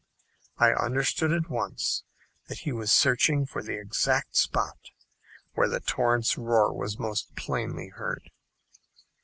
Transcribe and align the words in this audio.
I 0.57 0.71
understood 0.71 1.31
at 1.31 1.47
once 1.47 2.01
that 2.47 2.61
he 2.61 2.71
was 2.71 2.91
searching 2.91 3.45
for 3.45 3.61
the 3.61 3.79
exact 3.79 4.35
spot 4.35 4.89
where 5.53 5.69
the 5.69 5.79
torrent's 5.79 6.39
roar 6.39 6.73
was 6.73 6.97
most 6.97 7.35
plainly 7.35 7.89
heard. 7.89 8.31